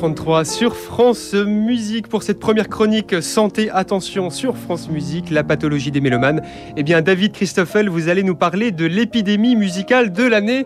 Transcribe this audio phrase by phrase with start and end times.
[0.00, 5.90] 8h33 sur France Musique pour cette première chronique santé attention sur France Musique, la pathologie
[5.90, 6.42] des mélomanes.
[6.78, 10.64] Eh bien David Christoffel, vous allez nous parler de l'épidémie musicale de l'année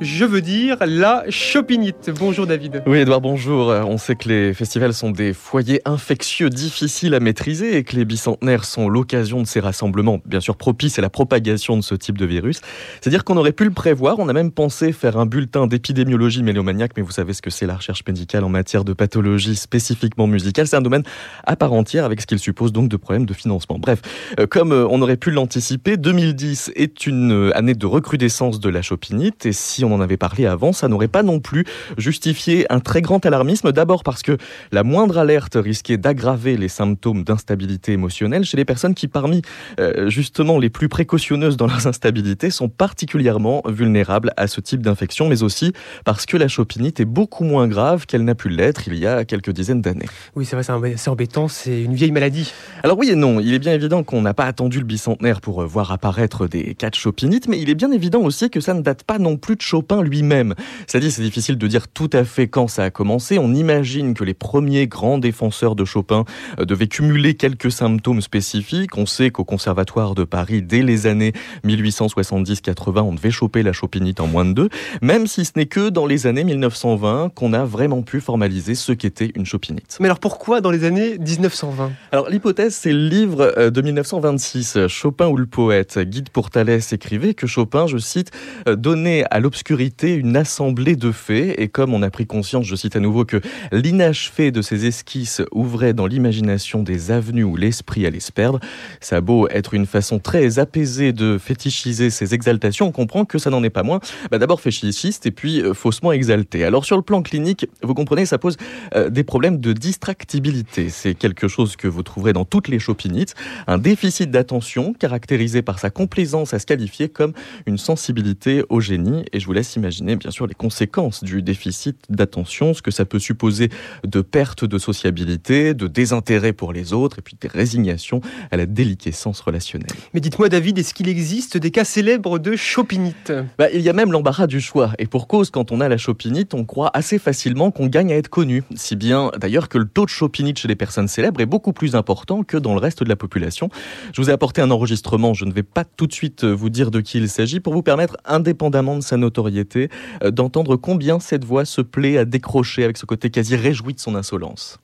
[0.00, 2.10] je veux dire la chopinite.
[2.18, 2.82] Bonjour David.
[2.86, 3.68] Oui Edouard, bonjour.
[3.68, 8.04] On sait que les festivals sont des foyers infectieux difficiles à maîtriser et que les
[8.04, 12.18] bicentenaires sont l'occasion de ces rassemblements, bien sûr propices à la propagation de ce type
[12.18, 12.60] de virus.
[13.00, 16.92] C'est-à-dire qu'on aurait pu le prévoir, on a même pensé faire un bulletin d'épidémiologie mélomaniaque,
[16.96, 20.66] mais vous savez ce que c'est la recherche médicale en matière de pathologie spécifiquement musicale.
[20.66, 21.02] C'est un domaine
[21.44, 23.78] à part entière avec ce qu'il suppose donc de problèmes de financement.
[23.78, 24.00] Bref,
[24.38, 28.68] euh, comme euh, on aurait pu l'anticiper, 2010 est une euh, année de recrudescence de
[28.68, 31.64] la chopinite et si en avait parlé avant, ça n'aurait pas non plus
[31.96, 33.72] justifié un très grand alarmisme.
[33.72, 34.36] D'abord parce que
[34.72, 39.42] la moindre alerte risquait d'aggraver les symptômes d'instabilité émotionnelle chez les personnes qui, parmi
[39.80, 45.28] euh, justement les plus précautionneuses dans leurs instabilités, sont particulièrement vulnérables à ce type d'infection,
[45.28, 45.72] mais aussi
[46.04, 49.24] parce que la chopinite est beaucoup moins grave qu'elle n'a pu l'être il y a
[49.24, 50.06] quelques dizaines d'années.
[50.36, 52.52] Oui, c'est vrai, c'est embêtant, c'est une vieille maladie.
[52.82, 55.62] Alors oui et non, il est bien évident qu'on n'a pas attendu le bicentenaire pour
[55.62, 58.74] euh, voir apparaître des cas de chopinite, mais il est bien évident aussi que ça
[58.74, 60.56] ne date pas non plus de Chopin lui-même.
[60.88, 63.38] C'est-à-dire, c'est difficile de dire tout à fait quand ça a commencé.
[63.38, 66.24] On imagine que les premiers grands défenseurs de Chopin
[66.58, 68.98] euh, devaient cumuler quelques symptômes spécifiques.
[68.98, 71.32] On sait qu'au Conservatoire de Paris, dès les années
[71.64, 74.68] 1870-80, on devait choper la chopinite en moins de deux,
[75.00, 78.90] même si ce n'est que dans les années 1920 qu'on a vraiment pu formaliser ce
[78.90, 79.98] qu'était une chopinite.
[80.00, 84.88] Mais alors pourquoi dans les années 1920 Alors l'hypothèse, c'est le livre euh, de 1926,
[84.88, 86.00] Chopin ou le poète?
[86.00, 88.32] Guide pour Thalès écrivait que Chopin, je cite,
[88.66, 92.74] euh, donnait à l'obscurité une assemblée de faits, et comme on a pris conscience, je
[92.74, 93.40] cite à nouveau, que
[93.72, 98.60] l'inachevé de ces esquisses ouvrait dans l'imagination des avenues où l'esprit allait se perdre,
[99.00, 103.38] ça a beau être une façon très apaisée de fétichiser ces exaltations, on comprend que
[103.38, 104.00] ça n'en est pas moins.
[104.30, 106.64] Bah D'abord fétichiste et puis euh, faussement exalté.
[106.64, 108.56] Alors sur le plan clinique, vous comprenez, ça pose
[108.94, 110.88] euh, des problèmes de distractibilité.
[110.88, 113.34] C'est quelque chose que vous trouverez dans toutes les chopinites,
[113.66, 117.32] un déficit d'attention caractérisé par sa complaisance à se qualifier comme
[117.66, 119.24] une sensibilité au génie.
[119.32, 123.04] Et je vous laisse imaginer bien sûr les conséquences du déficit d'attention, ce que ça
[123.04, 123.70] peut supposer
[124.06, 128.20] de perte de sociabilité, de désintérêt pour les autres et puis des résignations
[128.52, 129.88] à la déliquescence relationnelle.
[130.14, 133.32] Mais dites-moi David, est-ce qu'il existe des cas célèbres de chopinite?
[133.58, 135.96] Bah, Il y a même l'embarras du choix et pour cause quand on a la
[135.96, 139.88] chopinite, on croit assez facilement qu'on gagne à être connu, si bien d'ailleurs que le
[139.88, 143.02] taux de chopinite chez les personnes célèbres est beaucoup plus important que dans le reste
[143.02, 143.70] de la population.
[144.14, 146.92] Je vous ai apporté un enregistrement, je ne vais pas tout de suite vous dire
[146.92, 151.44] de qui il s'agit pour vous permettre indépendamment de sa notoriété euh, d'entendre combien cette
[151.44, 154.78] voix se plaît à décrocher avec ce côté quasi réjoui de son insolence.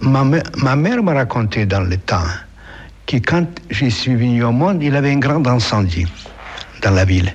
[0.00, 0.24] Ma,
[0.76, 2.26] mère m'a raconté dans le temps
[3.06, 6.06] que quand je suis venu au monde, il avait un grand incendie
[6.82, 7.32] dans la ville.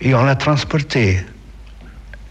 [0.00, 1.20] Et on l'a transporté,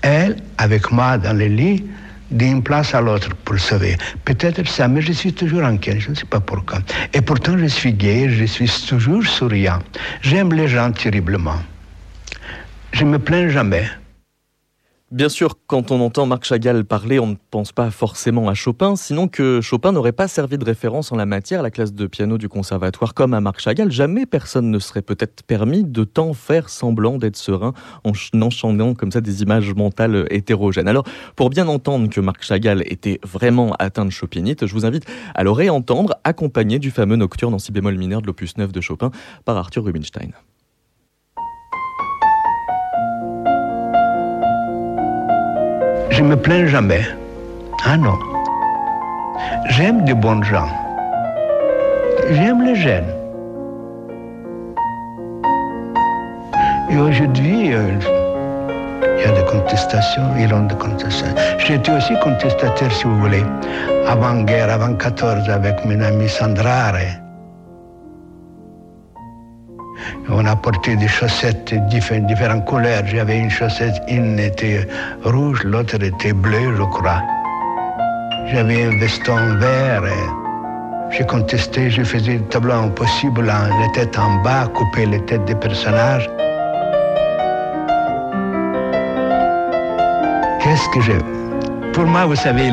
[0.01, 1.83] elle, avec moi dans le lit,
[2.31, 3.97] d'une place à l'autre pour sauver.
[4.23, 6.79] Peut-être ça, mais je suis toujours inquiet, je ne sais pas pourquoi.
[7.13, 9.79] Et pourtant, je suis gay, je suis toujours souriant.
[10.21, 11.59] J'aime les gens terriblement.
[12.91, 13.85] Je me plains jamais.
[15.11, 18.95] Bien sûr, quand on entend Marc Chagall parler, on ne pense pas forcément à Chopin,
[18.95, 22.07] sinon que Chopin n'aurait pas servi de référence en la matière à la classe de
[22.07, 23.91] piano du conservatoire comme à Marc Chagall.
[23.91, 27.73] Jamais personne ne serait peut-être permis de tant faire semblant d'être serein
[28.05, 30.87] en enchaînant comme ça des images mentales hétérogènes.
[30.87, 31.03] Alors,
[31.35, 35.03] pour bien entendre que Marc Chagall était vraiment atteint de chopinite, je vous invite
[35.35, 38.79] à le réentendre accompagné du fameux nocturne en si bémol mineur de l'opus 9 de
[38.79, 39.11] Chopin
[39.43, 40.31] par Arthur Rubinstein.
[46.11, 47.05] Je me plains jamais.
[47.85, 48.17] Ah non.
[49.69, 50.67] J'aime des bons gens.
[52.31, 53.13] J'aime les jeunes.
[56.89, 57.93] Et aujourd'hui, euh,
[59.17, 61.35] il y a des contestations, il ont des contestations.
[61.57, 63.45] J'étais aussi contestataire, si vous voulez,
[64.05, 67.20] avant-guerre, avant 14, avec mon ami Sandrare.
[70.33, 73.05] On a porté des chaussettes de différentes couleurs.
[73.05, 74.87] J'avais une chaussette, une était
[75.23, 77.21] rouge, l'autre était bleue, je crois.
[78.47, 80.03] J'avais un veston vert.
[81.11, 83.43] J'ai contesté, je faisais des tableaux impossibles,
[83.81, 86.29] les têtes en bas, couper les têtes des personnages.
[90.63, 91.11] Qu'est-ce que je...
[91.91, 92.71] Pour moi, vous savez,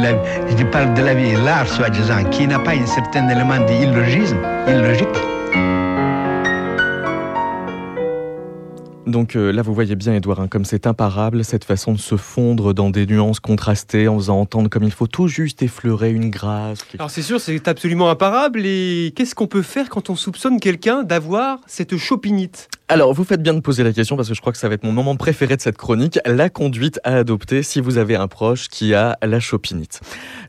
[0.56, 4.38] je parle de la vie, l'art, soi-disant, qui n'a pas un certain élément d'illogisme,
[4.68, 5.37] illogique.
[9.08, 12.16] Donc euh, là, vous voyez bien, Edouard, hein, comme c'est imparable, cette façon de se
[12.16, 16.30] fondre dans des nuances contrastées, en faisant entendre comme il faut tout juste effleurer une
[16.30, 16.80] grâce.
[16.98, 18.62] Alors c'est sûr, c'est absolument imparable.
[18.64, 22.68] Et qu'est-ce qu'on peut faire quand on soupçonne quelqu'un d'avoir cette chopinite?
[22.90, 24.74] Alors, vous faites bien de poser la question parce que je crois que ça va
[24.74, 28.28] être mon moment préféré de cette chronique, la conduite à adopter si vous avez un
[28.28, 30.00] proche qui a la chopinite.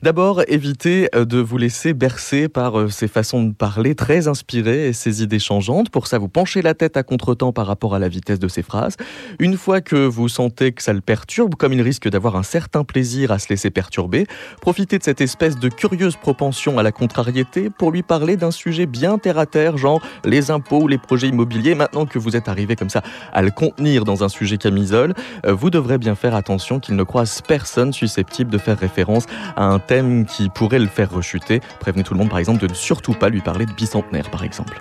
[0.04, 4.88] D'abord, évitez euh, de vous laisser bercer par euh, ses façons de parler très inspirées
[4.88, 5.90] et ses idées changeantes.
[5.90, 8.64] Pour ça, vous penchez la tête à contretemps par rapport à la vitesse de ses
[8.64, 8.96] phrases.
[9.40, 12.86] Une fois que vous sentez que ça le perturbe, comme il risque d'avoir un certain
[12.86, 14.28] plaisir à se laisser perturber,
[14.62, 18.86] profitez de cette espèce de curieuse propension à la contrariété pour lui parler d'un sujet
[18.86, 21.76] bien terre à terre, genre les impôts ou les projets immobiliers.
[21.76, 23.02] Maintenant que vous vous êtes arrivé comme ça
[23.34, 25.14] à le contenir dans un sujet camisole,
[25.46, 29.66] euh, vous devrez bien faire attention qu'il ne croise personne susceptible de faire référence à
[29.66, 31.62] un thème qui pourrait le faire rechuter.
[31.80, 34.44] Prévenez tout le monde par exemple de ne surtout pas lui parler de bicentenaire par
[34.44, 34.78] exemple.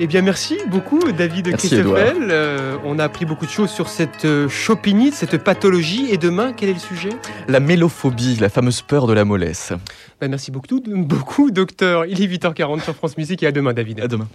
[0.00, 2.28] Eh bien, merci beaucoup, David Christoffel.
[2.30, 6.08] Euh, on a appris beaucoup de choses sur cette euh, chopinite, cette pathologie.
[6.10, 7.10] Et demain, quel est le sujet?
[7.46, 9.72] La mélophobie, la fameuse peur de la mollesse.
[10.20, 12.06] Ben, merci beaucoup, beaucoup, docteur.
[12.06, 14.00] Il est 8h40 sur France Musique et à demain, David.
[14.00, 14.28] À demain.